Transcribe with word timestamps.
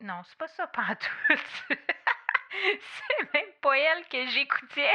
Non, 0.00 0.14
c'est 0.28 0.38
pas 0.38 0.46
ça 0.46 0.68
pantoute. 0.68 1.00
c'est 1.70 3.34
même 3.34 3.50
pas 3.60 3.76
elle 3.76 4.04
que 4.04 4.30
j'écoutais. 4.30 4.94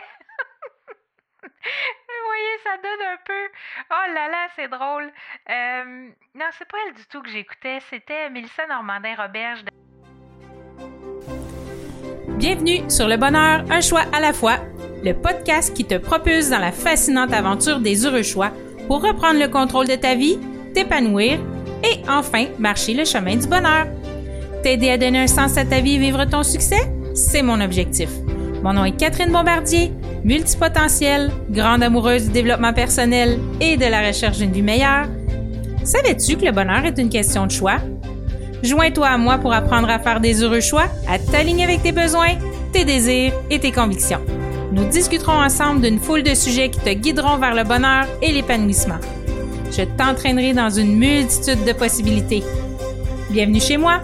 Vous 1.43 2.25
voyez, 2.25 2.57
ça 2.63 2.77
donne 2.77 3.07
un 3.11 3.17
peu. 3.25 3.49
Oh 3.91 4.13
là 4.13 4.29
là, 4.29 4.47
c'est 4.55 4.69
drôle. 4.69 5.11
Euh, 5.49 6.09
non, 6.35 6.45
c'est 6.57 6.67
pas 6.69 6.77
elle 6.87 6.93
du 6.93 7.05
tout 7.07 7.21
que 7.21 7.29
j'écoutais. 7.29 7.81
C'était 7.89 8.29
Mélissa 8.29 8.65
Normandin-Roberge. 8.65 9.65
Bienvenue 12.37 12.89
sur 12.89 13.09
Le 13.09 13.17
Bonheur, 13.17 13.65
un 13.69 13.81
choix 13.81 14.05
à 14.13 14.21
la 14.21 14.31
fois, 14.31 14.55
le 15.03 15.11
podcast 15.11 15.75
qui 15.75 15.85
te 15.85 15.95
propulse 15.95 16.49
dans 16.49 16.59
la 16.59 16.71
fascinante 16.71 17.33
aventure 17.33 17.81
des 17.81 18.05
heureux 18.05 18.23
choix 18.23 18.53
pour 18.87 19.01
reprendre 19.01 19.37
le 19.37 19.49
contrôle 19.49 19.87
de 19.87 19.95
ta 19.95 20.15
vie, 20.15 20.39
t'épanouir 20.73 21.41
et 21.83 22.01
enfin 22.07 22.45
marcher 22.57 22.93
le 22.93 23.03
chemin 23.03 23.35
du 23.35 23.47
bonheur. 23.47 23.87
T'aider 24.63 24.91
à 24.91 24.97
donner 24.97 25.19
un 25.19 25.27
sens 25.27 25.57
à 25.57 25.65
ta 25.65 25.81
vie 25.81 25.95
et 25.95 25.99
vivre 25.99 26.23
ton 26.23 26.41
succès, 26.41 26.89
c'est 27.13 27.41
mon 27.41 27.59
objectif. 27.59 28.07
Mon 28.63 28.71
nom 28.71 28.85
est 28.85 28.95
Catherine 28.95 29.29
Bombardier, 29.29 29.91
multipotentielle, 30.23 31.31
grande 31.49 31.83
amoureuse 31.83 32.27
du 32.27 32.31
développement 32.31 32.71
personnel 32.71 33.39
et 33.59 33.75
de 33.75 33.83
la 33.83 34.07
recherche 34.07 34.37
d'une 34.37 34.53
vie 34.53 34.61
meilleure. 34.61 35.07
Savais-tu 35.83 36.37
que 36.37 36.45
le 36.45 36.53
bonheur 36.53 36.85
est 36.85 36.97
une 36.97 37.09
question 37.09 37.45
de 37.45 37.51
choix? 37.51 37.79
Joins-toi 38.63 39.05
à 39.05 39.17
moi 39.17 39.37
pour 39.37 39.51
apprendre 39.51 39.89
à 39.89 39.99
faire 39.99 40.21
des 40.21 40.41
heureux 40.41 40.61
choix, 40.61 40.85
à 41.09 41.19
t'aligner 41.19 41.65
avec 41.65 41.83
tes 41.83 41.91
besoins, 41.91 42.35
tes 42.71 42.85
désirs 42.85 43.33
et 43.49 43.59
tes 43.59 43.73
convictions. 43.73 44.21
Nous 44.71 44.85
discuterons 44.85 45.43
ensemble 45.43 45.81
d'une 45.81 45.99
foule 45.99 46.23
de 46.23 46.33
sujets 46.33 46.69
qui 46.69 46.79
te 46.79 46.93
guideront 46.93 47.35
vers 47.35 47.53
le 47.53 47.65
bonheur 47.65 48.05
et 48.21 48.31
l'épanouissement. 48.31 48.99
Je 49.77 49.83
t'entraînerai 49.83 50.53
dans 50.53 50.69
une 50.69 50.95
multitude 50.95 51.65
de 51.65 51.73
possibilités. 51.73 52.43
Bienvenue 53.29 53.59
chez 53.59 53.75
moi! 53.75 53.99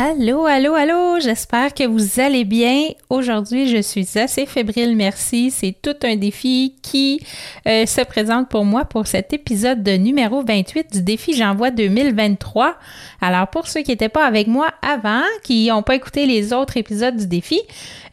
Allô, 0.00 0.46
allô, 0.46 0.74
allô, 0.74 1.18
j'espère 1.18 1.74
que 1.74 1.84
vous 1.84 2.20
allez 2.20 2.44
bien. 2.44 2.90
Aujourd'hui, 3.10 3.66
je 3.66 3.82
suis 3.82 4.16
assez 4.16 4.46
fébrile, 4.46 4.94
merci. 4.94 5.50
C'est 5.50 5.74
tout 5.82 5.96
un 6.04 6.14
défi 6.14 6.76
qui 6.82 7.20
euh, 7.66 7.84
se 7.84 8.02
présente 8.02 8.48
pour 8.48 8.64
moi 8.64 8.84
pour 8.84 9.08
cet 9.08 9.32
épisode 9.32 9.82
de 9.82 9.90
numéro 9.96 10.44
28 10.44 10.92
du 10.92 11.02
défi 11.02 11.34
J'envoie 11.34 11.72
2023. 11.72 12.76
Alors, 13.20 13.48
pour 13.48 13.66
ceux 13.66 13.80
qui 13.80 13.90
n'étaient 13.90 14.08
pas 14.08 14.24
avec 14.24 14.46
moi 14.46 14.68
avant, 14.82 15.24
qui 15.42 15.66
n'ont 15.66 15.82
pas 15.82 15.96
écouté 15.96 16.26
les 16.26 16.52
autres 16.52 16.76
épisodes 16.76 17.16
du 17.16 17.26
défi, 17.26 17.60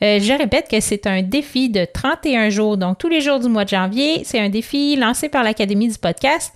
euh, 0.01 0.19
je 0.19 0.33
répète 0.33 0.67
que 0.67 0.79
c'est 0.79 1.05
un 1.05 1.21
défi 1.21 1.69
de 1.69 1.85
31 1.85 2.49
jours, 2.49 2.77
donc 2.77 2.97
tous 2.97 3.09
les 3.09 3.21
jours 3.21 3.39
du 3.39 3.47
mois 3.47 3.63
de 3.63 3.69
janvier. 3.69 4.23
C'est 4.23 4.39
un 4.39 4.49
défi 4.49 4.95
lancé 4.95 5.29
par 5.29 5.43
l'Académie 5.43 5.89
du 5.89 5.99
podcast 5.99 6.51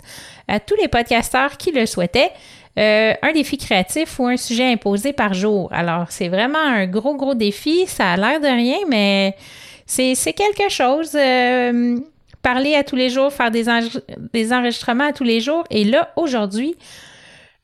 à 0.48 0.58
tous 0.58 0.74
les 0.74 0.88
podcasteurs 0.88 1.56
qui 1.56 1.70
le 1.70 1.86
souhaitaient. 1.86 2.32
Euh, 2.78 3.14
un 3.20 3.32
défi 3.32 3.58
créatif 3.58 4.18
ou 4.18 4.26
un 4.26 4.36
sujet 4.36 4.72
imposé 4.72 5.12
par 5.12 5.34
jour? 5.34 5.68
Alors, 5.72 6.06
c'est 6.10 6.28
vraiment 6.28 6.58
un 6.58 6.86
gros, 6.86 7.16
gros 7.16 7.34
défi. 7.34 7.84
Ça 7.86 8.12
a 8.12 8.16
l'air 8.16 8.40
de 8.40 8.46
rien, 8.46 8.78
mais 8.88 9.34
c'est 9.86 10.14
quelque 10.32 10.70
chose. 10.70 11.12
Euh, 11.14 11.98
parler 12.42 12.74
à 12.74 12.84
tous 12.84 12.96
les 12.96 13.10
jours, 13.10 13.32
faire 13.32 13.50
des, 13.50 13.68
enregistrements 14.52 15.08
à 15.08 15.12
tous 15.12 15.24
les 15.24 15.40
jours. 15.40 15.64
Et 15.70 15.84
là, 15.84 16.12
aujourd'hui, 16.16 16.74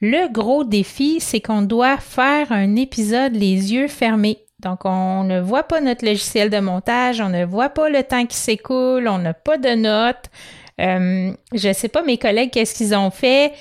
le 0.00 0.30
gros 0.30 0.64
défi, 0.64 1.18
c'est 1.20 1.40
qu'on 1.40 1.62
doit 1.62 1.98
faire 1.98 2.52
un 2.52 2.76
épisode 2.76 3.34
les 3.34 3.72
yeux 3.72 3.88
fermés. 3.88 4.38
Donc, 4.60 4.84
on 4.84 5.24
ne 5.24 5.40
voit 5.40 5.62
pas 5.62 5.80
notre 5.80 6.04
logiciel 6.04 6.50
de 6.50 6.58
montage, 6.58 7.20
on 7.20 7.28
ne 7.28 7.44
voit 7.44 7.68
pas 7.68 7.88
le 7.88 8.02
temps 8.02 8.26
qui 8.26 8.36
s'écoule, 8.36 9.06
on 9.08 9.18
n'a 9.18 9.34
pas 9.34 9.58
de 9.58 9.74
notes. 9.74 10.30
Euh, 10.80 11.32
je 11.54 11.68
ne 11.68 11.72
sais 11.72 11.88
pas 11.88 12.02
mes 12.02 12.18
collègues 12.18 12.50
qu'est-ce 12.50 12.74
qu'ils 12.74 12.94
ont 12.94 13.10
fait? 13.10 13.52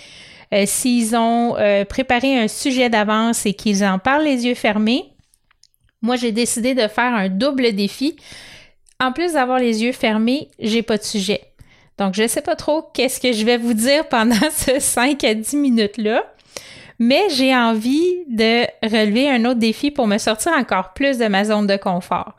Euh, 0.53 0.63
s'ils 0.65 1.15
ont 1.15 1.55
euh, 1.57 1.85
préparé 1.85 2.37
un 2.37 2.47
sujet 2.47 2.89
d'avance 2.89 3.45
et 3.45 3.53
qu'ils 3.53 3.83
en 3.83 3.99
parlent 3.99 4.23
les 4.23 4.45
yeux 4.45 4.55
fermés, 4.55 5.13
moi 6.01 6.15
j'ai 6.15 6.31
décidé 6.31 6.73
de 6.75 6.87
faire 6.87 7.13
un 7.13 7.29
double 7.29 7.73
défi. 7.73 8.15
En 8.99 9.11
plus 9.11 9.33
d'avoir 9.33 9.59
les 9.59 9.83
yeux 9.83 9.91
fermés, 9.91 10.49
j'ai 10.59 10.81
pas 10.81 10.97
de 10.97 11.03
sujet. 11.03 11.41
Donc 11.97 12.13
je 12.13 12.23
ne 12.23 12.27
sais 12.27 12.41
pas 12.41 12.55
trop 12.55 12.83
qu'est-ce 12.93 13.19
que 13.19 13.31
je 13.31 13.45
vais 13.45 13.57
vous 13.57 13.73
dire 13.73 14.07
pendant 14.07 14.35
ce 14.51 14.79
5 14.79 15.23
à 15.23 15.33
10 15.33 15.55
minutes-là. 15.55 16.23
Mais 16.99 17.23
j'ai 17.29 17.53
envie 17.53 18.23
de 18.29 18.63
relever 18.81 19.29
un 19.29 19.43
autre 19.45 19.59
défi 19.59 19.91
pour 19.91 20.07
me 20.07 20.17
sortir 20.17 20.53
encore 20.53 20.93
plus 20.93 21.17
de 21.17 21.27
ma 21.27 21.43
zone 21.43 21.67
de 21.67 21.75
confort. 21.75 22.35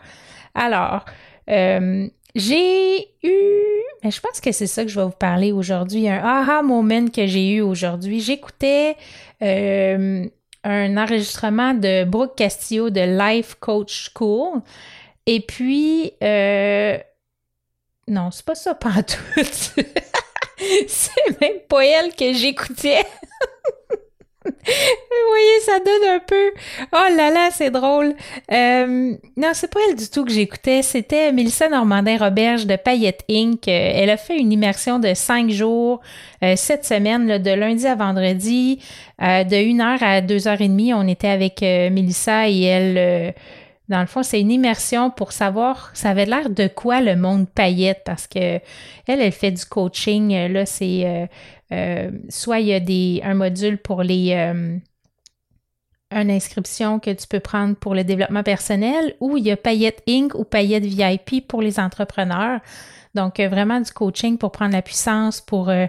Alors, 0.54 1.04
euh, 1.50 2.08
j'ai 2.34 3.08
eu, 3.22 3.75
je 4.10 4.20
pense 4.20 4.40
que 4.40 4.52
c'est 4.52 4.66
ça 4.66 4.84
que 4.84 4.90
je 4.90 4.98
vais 4.98 5.06
vous 5.06 5.10
parler 5.10 5.52
aujourd'hui, 5.52 6.08
un 6.08 6.22
aha 6.22 6.62
moment 6.62 7.08
que 7.08 7.26
j'ai 7.26 7.54
eu 7.54 7.60
aujourd'hui. 7.60 8.20
J'écoutais 8.20 8.96
euh, 9.42 10.26
un 10.64 10.96
enregistrement 10.96 11.74
de 11.74 12.04
Brooke 12.04 12.36
Castillo 12.36 12.90
de 12.90 13.00
Life 13.00 13.56
Coach 13.60 14.10
School. 14.14 14.62
Et 15.26 15.40
puis, 15.40 16.12
euh, 16.22 16.98
non, 18.08 18.30
c'est 18.30 18.44
pas 18.44 18.54
ça 18.54 18.74
pantoute. 18.74 19.16
c'est 20.88 21.40
même 21.40 21.60
pas 21.68 21.84
elle 21.84 22.14
que 22.14 22.32
j'écoutais. 22.32 23.04
Vous 24.46 25.28
voyez, 25.28 25.60
ça 25.64 25.78
donne 25.78 26.16
un 26.16 26.20
peu. 26.20 26.50
Oh 26.92 27.16
là 27.16 27.30
là, 27.30 27.48
c'est 27.50 27.70
drôle. 27.70 28.14
Euh, 28.52 29.14
non, 29.36 29.48
c'est 29.52 29.70
pas 29.72 29.80
elle 29.88 29.96
du 29.96 30.08
tout 30.08 30.24
que 30.24 30.32
j'écoutais. 30.32 30.82
C'était 30.82 31.32
Mélissa 31.32 31.68
Normandin-Roberge 31.68 32.66
de 32.66 32.76
Payette 32.76 33.24
Inc. 33.30 33.66
Euh, 33.68 33.92
elle 33.94 34.10
a 34.10 34.16
fait 34.16 34.36
une 34.36 34.52
immersion 34.52 34.98
de 34.98 35.14
cinq 35.14 35.50
jours 35.50 36.00
euh, 36.42 36.54
cette 36.56 36.84
semaine, 36.84 37.38
de 37.38 37.50
lundi 37.50 37.86
à 37.86 37.94
vendredi, 37.94 38.80
de 39.20 39.56
une 39.56 39.80
heure 39.80 40.02
à 40.02 40.20
deux 40.20 40.48
heures 40.48 40.60
et 40.60 40.68
demie. 40.68 40.92
On 40.92 41.06
était 41.08 41.28
avec 41.28 41.62
Mélissa 41.62 42.48
et 42.48 42.62
elle. 42.62 43.34
dans 43.88 44.00
le 44.00 44.06
fond, 44.06 44.22
c'est 44.22 44.40
une 44.40 44.50
immersion 44.50 45.10
pour 45.10 45.32
savoir, 45.32 45.90
ça 45.94 46.10
avait 46.10 46.26
l'air 46.26 46.50
de 46.50 46.68
quoi 46.68 47.00
le 47.00 47.16
monde 47.16 47.46
paillette? 47.48 48.02
Parce 48.04 48.26
que 48.26 48.60
elle, 49.06 49.20
elle 49.20 49.32
fait 49.32 49.52
du 49.52 49.64
coaching. 49.64 50.48
Là, 50.48 50.66
c'est 50.66 51.28
euh, 51.72 52.10
soit 52.28 52.60
il 52.60 52.66
y 52.66 52.72
a 52.72 52.80
des, 52.80 53.20
un 53.24 53.34
module 53.34 53.78
pour 53.78 54.02
les 54.02 54.32
euh, 54.32 54.78
une 56.12 56.30
inscription 56.30 57.00
que 57.00 57.10
tu 57.10 57.26
peux 57.26 57.40
prendre 57.40 57.74
pour 57.74 57.94
le 57.94 58.04
développement 58.04 58.44
personnel 58.44 59.14
ou 59.20 59.36
il 59.36 59.44
y 59.44 59.50
a 59.50 59.56
Payette 59.56 60.02
Inc. 60.08 60.34
ou 60.34 60.44
Payette 60.44 60.84
VIP 60.84 61.46
pour 61.46 61.62
les 61.62 61.80
entrepreneurs. 61.80 62.60
Donc, 63.14 63.40
euh, 63.40 63.48
vraiment 63.48 63.80
du 63.80 63.90
coaching 63.90 64.38
pour 64.38 64.52
prendre 64.52 64.72
la 64.72 64.82
puissance, 64.82 65.40
pour, 65.40 65.66
tu 65.66 65.88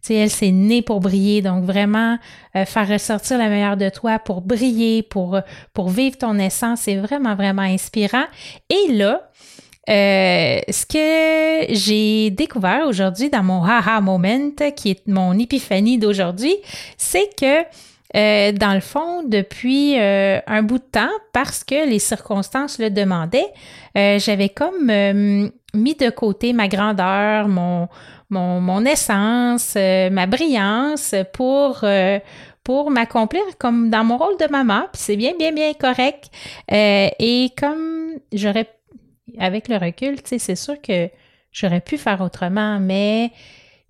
sais, 0.00 0.14
elle, 0.14 0.30
c'est 0.30 0.50
née 0.50 0.82
pour 0.82 1.00
briller. 1.00 1.42
Donc, 1.42 1.64
vraiment 1.64 2.18
faire 2.54 2.88
ressortir 2.88 3.38
la 3.38 3.48
meilleure 3.48 3.76
de 3.76 3.88
toi 3.88 4.18
pour 4.18 4.40
briller, 4.40 5.02
pour, 5.02 5.38
pour 5.74 5.90
vivre 5.90 6.18
ton 6.18 6.38
essence. 6.38 6.80
C'est 6.80 6.96
vraiment, 6.96 7.36
vraiment 7.36 7.62
inspirant. 7.62 8.24
Et 8.68 8.92
là, 8.92 9.30
euh, 9.90 10.60
ce 10.68 10.86
que 10.86 11.74
j'ai 11.74 12.30
découvert 12.30 12.86
aujourd'hui 12.86 13.30
dans 13.30 13.42
mon 13.42 13.64
haha 13.64 14.00
moment, 14.00 14.50
qui 14.76 14.90
est 14.90 15.08
mon 15.08 15.36
épiphanie 15.38 15.98
d'aujourd'hui, 15.98 16.54
c'est 16.96 17.28
que 17.38 17.64
euh, 18.14 18.52
dans 18.52 18.74
le 18.74 18.80
fond, 18.80 19.22
depuis 19.24 19.98
euh, 19.98 20.38
un 20.46 20.62
bout 20.62 20.78
de 20.78 20.84
temps, 20.84 21.10
parce 21.32 21.64
que 21.64 21.88
les 21.88 21.98
circonstances 21.98 22.78
le 22.78 22.90
demandaient, 22.90 23.52
j'avais 23.94 24.50
comme 24.50 24.86
mis 25.74 25.94
de 25.94 26.10
côté 26.10 26.52
ma 26.52 26.68
grandeur, 26.68 27.48
mon, 27.48 27.88
mon, 28.30 28.60
mon 28.60 28.84
essence, 28.84 29.74
ma 29.76 30.26
brillance 30.26 31.14
pour 31.32 31.84
pour 32.64 32.92
m'accomplir 32.92 33.42
comme 33.58 33.90
dans 33.90 34.04
mon 34.04 34.16
rôle 34.16 34.36
de 34.38 34.46
maman, 34.48 34.84
c'est 34.92 35.16
bien, 35.16 35.32
bien, 35.36 35.50
bien 35.50 35.72
correct. 35.74 36.30
et 36.70 37.50
comme 37.58 38.12
j'aurais 38.32 38.68
avec 39.38 39.68
le 39.68 39.76
recul, 39.76 40.22
tu 40.22 40.38
c'est 40.38 40.56
sûr 40.56 40.80
que 40.80 41.08
j'aurais 41.52 41.80
pu 41.80 41.98
faire 41.98 42.20
autrement, 42.20 42.80
mais 42.80 43.30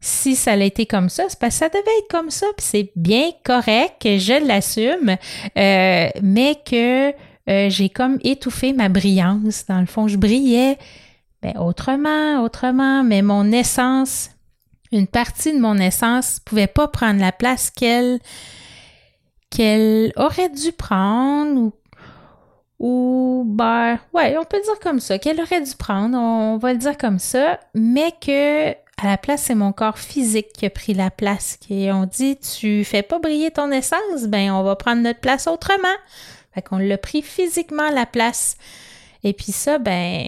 si 0.00 0.35
ça 0.35 0.56
l'a 0.56 0.65
été 0.65 0.85
comme 0.85 1.09
ça, 1.09 1.25
c'est 1.29 1.39
parce 1.39 1.55
que 1.55 1.59
ça 1.61 1.69
devait 1.69 1.99
être 2.00 2.11
comme 2.11 2.31
ça, 2.31 2.47
puis 2.56 2.67
c'est 2.67 2.91
bien 2.97 3.31
correct, 3.44 4.03
je 4.03 4.47
l'assume, 4.47 5.17
euh, 5.56 6.09
mais 6.23 6.56
que 6.67 7.11
euh, 7.49 7.71
j'ai 7.71 7.89
comme 7.89 8.19
étouffé 8.23 8.73
ma 8.73 8.89
brillance. 8.89 9.67
Dans 9.67 9.81
le 9.81 9.87
fond, 9.87 10.09
je 10.09 10.17
brillais 10.17 10.77
ben, 11.41 11.56
autrement, 11.59 12.43
autrement, 12.43 13.05
mais 13.05 13.23
mon 13.23 13.50
essence, 13.53 14.31
une 14.91 15.06
partie 15.06 15.53
de 15.53 15.61
mon 15.61 15.79
essence 15.79 16.41
pouvait 16.45 16.67
pas 16.67 16.88
prendre 16.88 17.21
la 17.21 17.33
place 17.33 17.71
qu'elle 17.71 18.19
qu'elle 19.50 20.12
aurait 20.17 20.49
dû 20.49 20.73
prendre 20.73 21.61
ou 21.61 21.73
ou 22.82 23.44
ben 23.46 23.99
ouais, 24.12 24.37
on 24.37 24.44
peut 24.44 24.61
dire 24.61 24.79
comme 24.81 25.00
ça, 25.00 25.19
qu'elle 25.19 25.40
aurait 25.40 25.62
dû 25.62 25.75
prendre, 25.76 26.19
on 26.19 26.58
va 26.58 26.73
le 26.73 26.79
dire 26.79 26.99
comme 26.99 27.20
ça, 27.20 27.61
mais 27.75 28.12
que 28.20 28.73
à 28.73 29.06
la 29.06 29.17
place, 29.17 29.44
c'est 29.44 29.55
mon 29.55 29.73
corps 29.73 29.99
physique 29.99 30.52
qui 30.52 30.67
a 30.67 30.70
pris 30.70 30.93
la 30.93 31.11
place. 31.11 31.56
Qui 31.56 31.88
on 31.93 32.05
dit 32.05 32.37
tu 32.37 32.84
fais 32.84 33.02
pas 33.02 33.19
briller 33.19 33.50
ton 33.52 33.70
essence, 33.70 34.25
ben 34.26 34.50
on 34.50 34.62
va 34.62 34.76
prendre 34.76 35.00
notre 35.00 35.20
place 35.20 35.46
autrement. 35.46 35.96
Fait 36.55 36.61
qu'on 36.61 36.79
l'a 36.79 36.99
pris 36.99 37.23
physiquement 37.23 37.88
la 37.90 38.05
place. 38.05 38.56
Et 39.25 39.32
puis 39.32 39.52
ça, 39.52 39.78
ben, 39.78 40.26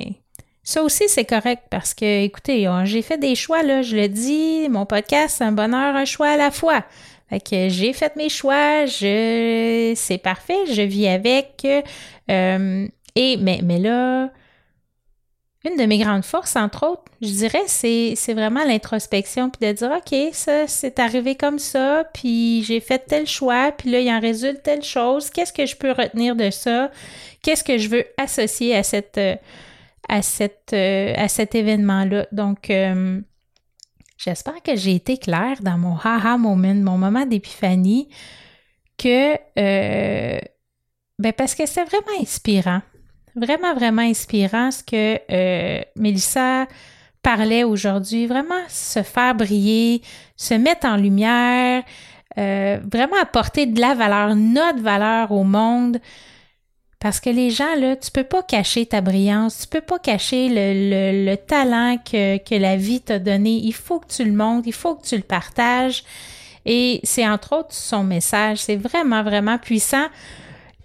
ça 0.63 0.83
aussi, 0.83 1.09
c'est 1.09 1.25
correct 1.25 1.65
parce 1.71 1.93
que, 1.93 2.25
écoutez, 2.25 2.71
j'ai 2.85 3.03
fait 3.03 3.19
des 3.19 3.35
choix, 3.35 3.63
là, 3.63 3.83
je 3.83 3.97
le 3.97 4.09
dis, 4.09 4.69
mon 4.71 4.87
podcast, 4.87 5.37
c'est 5.39 5.45
un 5.45 5.53
bonheur, 5.53 5.95
un 5.97 6.05
choix 6.05 6.29
à 6.29 6.37
la 6.37 6.51
fois. 6.51 6.85
Fait 7.29 7.41
que 7.41 7.69
j'ai 7.69 7.93
fait 7.93 8.17
mes 8.17 8.29
choix, 8.29 8.87
je, 8.87 9.93
c'est 9.97 10.19
parfait, 10.19 10.67
je 10.71 10.83
vis 10.83 11.09
avec. 11.09 11.67
Euh, 12.31 12.87
et, 13.15 13.37
mais, 13.39 13.61
mais 13.63 13.79
là, 13.79 14.31
une 15.65 15.77
de 15.79 15.87
mes 15.87 15.99
grandes 15.99 16.25
forces, 16.25 16.57
entre 16.57 16.87
autres, 16.87 17.05
je 17.23 17.29
dirais, 17.29 17.63
c'est, 17.67 18.35
vraiment 18.35 18.65
l'introspection, 18.65 19.49
puis 19.49 19.67
de 19.67 19.73
dire, 19.73 19.91
OK, 19.91 20.15
ça, 20.33 20.67
c'est 20.67 20.99
arrivé 20.99 21.35
comme 21.35 21.59
ça, 21.59 22.05
puis 22.13 22.63
j'ai 22.65 22.81
fait 22.81 22.99
tel 22.99 23.27
choix, 23.27 23.73
puis 23.73 23.91
là, 23.91 24.01
il 24.01 24.11
en 24.11 24.21
résulte 24.21 24.63
telle 24.63 24.83
chose. 24.83 25.31
Qu'est-ce 25.31 25.53
que 25.53 25.65
je 25.65 25.77
peux 25.77 25.93
retenir 25.93 26.37
de 26.37 26.51
ça? 26.51 26.91
Qu'est-ce 27.43 27.65
que 27.65 27.79
je 27.79 27.89
veux 27.89 28.05
associer 28.19 28.77
à 28.77 28.83
cette, 28.83 29.21
à 30.09 30.21
cette, 30.21 30.75
à 30.75 31.29
cet 31.29 31.55
événement-là? 31.55 32.27
Donc, 32.33 32.69
euh, 32.69 33.21
j'espère 34.25 34.63
que 34.63 34.77
j'ai 34.77 34.95
été 34.95 35.19
claire 35.19 35.63
dans 35.63 35.79
mon 35.79 35.97
haha 35.97 36.37
moment, 36.39 36.75
mon 36.75 36.99
moment 36.99 37.27
d'épiphanie, 37.27 38.09
que, 38.97 39.35
euh, 39.59 40.39
ben 41.19 41.33
parce 41.33 41.55
que 41.55 41.67
c'est 41.67 41.85
vraiment 41.85 42.21
inspirant 42.21 42.81
vraiment, 43.37 43.75
vraiment 43.75 44.03
inspirant 44.03 44.71
ce 44.71 44.83
que 44.83 45.21
euh, 45.31 45.83
Mélissa 45.97 46.67
parlait 47.23 47.65
aujourd'hui. 47.65 48.27
Vraiment 48.27 48.63
se 48.69 49.03
faire 49.03 49.35
briller, 49.35 50.03
se 50.37 50.55
mettre 50.55 50.87
en 50.87 50.97
lumière, 50.97 51.83
euh, 52.39 52.79
vraiment 52.91 53.17
apporter 53.21 53.67
de 53.67 53.81
la 53.81 53.95
valeur, 53.95 54.35
notre 54.37 54.81
valeur 54.81 55.33
au 55.33 55.45
monde. 55.45 55.99
Parce 57.05 57.21
que 57.21 57.29
les 57.29 57.51
gens, 57.51 57.75
là, 57.79 57.97
tu 57.97 58.11
peux 58.11 58.25
pas 58.25 58.43
cacher 58.43 58.87
ta 58.87 59.03
brillance, 59.03 59.59
tu 59.61 59.67
peux 59.67 59.83
pas 59.83 59.99
cacher 59.99 60.49
le, 60.49 61.27
le, 61.27 61.37
talent 61.37 61.99
que, 61.99 62.39
que 62.39 62.55
la 62.55 62.77
vie 62.77 63.03
t'a 63.03 63.19
donné. 63.19 63.61
Il 63.63 63.75
faut 63.75 64.01
que 64.01 64.07
tu 64.07 64.25
le 64.25 64.33
montres, 64.33 64.67
il 64.67 64.73
faut 64.73 64.95
que 64.95 65.05
tu 65.05 65.15
le 65.15 65.23
partages. 65.23 66.03
Et 66.65 67.01
c'est 67.03 67.29
entre 67.29 67.59
autres 67.59 67.75
son 67.75 68.05
message. 68.05 68.57
C'est 68.57 68.77
vraiment, 68.77 69.23
vraiment 69.23 69.59
puissant. 69.59 70.07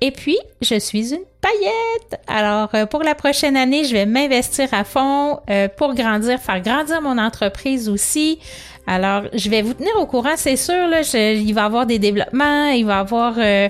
Et 0.01 0.11
puis, 0.11 0.37
je 0.59 0.77
suis 0.77 1.13
une 1.13 1.23
paillette. 1.39 2.21
Alors, 2.27 2.67
euh, 2.73 2.85
pour 2.85 3.03
la 3.03 3.15
prochaine 3.15 3.55
année, 3.55 3.85
je 3.85 3.93
vais 3.93 4.05
m'investir 4.05 4.67
à 4.73 4.83
fond 4.83 5.39
euh, 5.49 5.69
pour 5.69 5.93
grandir, 5.93 6.37
faire 6.37 6.61
grandir 6.61 7.01
mon 7.01 7.17
entreprise 7.17 7.87
aussi. 7.87 8.39
Alors, 8.87 9.23
je 9.33 9.49
vais 9.49 9.61
vous 9.61 9.73
tenir 9.73 9.95
au 9.97 10.05
courant, 10.05 10.35
c'est 10.35 10.57
sûr. 10.57 10.85
Là, 10.89 10.99
il 11.13 11.53
va 11.53 11.61
y 11.61 11.63
avoir 11.63 11.85
des 11.85 11.97
développements, 11.97 12.71
il 12.71 12.85
va 12.85 12.97
y 12.97 12.99
avoir 12.99 13.35
euh, 13.37 13.69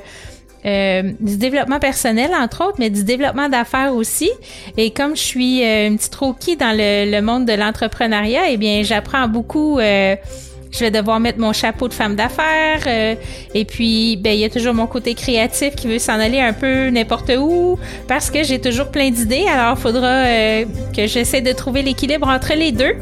du 0.64 1.38
développement 1.38 1.80
personnel, 1.80 2.32
entre 2.34 2.66
autres, 2.66 2.78
mais 2.80 2.90
du 2.90 3.04
développement 3.04 3.50
d'affaires 3.50 3.94
aussi. 3.94 4.30
Et 4.78 4.92
comme 4.92 5.16
je 5.16 5.22
suis 5.22 5.64
une 5.64 5.98
petite 5.98 6.16
rookie 6.16 6.58
dans 6.58 6.76
le, 6.76 7.10
le 7.10 7.22
monde 7.22 7.46
de 7.46 7.54
l'entrepreneuriat, 7.54 8.50
eh 8.50 8.58
bien, 8.58 8.84
j'apprends 8.84 9.28
beaucoup 9.28 9.80
je 10.72 10.80
vais 10.80 10.92
devoir 10.92 11.20
mettre 11.20 11.40
mon 11.40 11.54
chapeau 11.54 11.88
de 11.88 11.94
femme 11.94 12.16
d'affaires. 12.16 12.84
Euh, 12.86 13.16
et 13.54 13.66
puis, 13.66 14.18
ben, 14.18 14.34
il 14.34 14.40
y 14.40 14.46
a 14.46 14.50
toujours 14.50 14.74
mon 14.74 14.88
côté 14.88 15.16
créatif 15.16 15.76
qui 15.76 15.88
veut 15.88 16.00
s'en 16.00 16.20
aller 16.20 16.40
un 16.40 16.54
peu 16.54 16.90
n'importe 16.90 17.32
où 17.38 17.78
parce 18.08 18.30
que 18.30 18.44
j'ai 18.44 18.60
toujours 18.60 18.90
plein 18.90 19.10
d'idées. 19.10 19.46
Alors, 19.52 19.78
il 19.78 19.82
faudra 19.82 20.08
euh, 20.08 20.66
que 20.96 21.08
j'essaie 21.08 21.42
de 21.42 21.52
trouver 21.52 21.82
l'équilibre 21.82 22.28
entre 22.28 22.54
les 22.54 22.72
deux. 22.72 22.96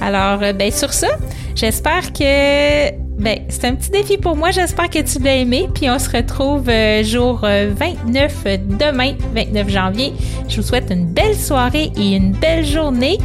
Alors, 0.00 0.42
euh, 0.42 0.52
ben, 0.52 0.70
sur 0.70 0.92
ça, 0.92 1.08
j'espère 1.54 2.12
que 2.12 3.03
ben, 3.18 3.38
c'est 3.48 3.64
un 3.64 3.74
petit 3.74 3.90
défi 3.90 4.18
pour 4.18 4.36
moi. 4.36 4.50
J'espère 4.50 4.90
que 4.90 5.00
tu 5.00 5.18
l'as 5.22 5.36
aimé. 5.36 5.68
Puis 5.74 5.88
on 5.88 5.98
se 5.98 6.10
retrouve 6.10 6.70
jour 7.04 7.40
29 7.40 8.44
demain, 8.78 9.14
29 9.34 9.68
janvier. 9.68 10.12
Je 10.48 10.56
vous 10.56 10.66
souhaite 10.66 10.90
une 10.90 11.06
belle 11.06 11.36
soirée 11.36 11.92
et 11.96 12.16
une 12.16 12.32
belle 12.32 12.64
journée. 12.64 13.18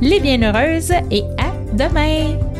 Les 0.00 0.20
bienheureuses 0.20 0.92
et 1.10 1.22
à 1.38 1.52
demain! 1.74 2.55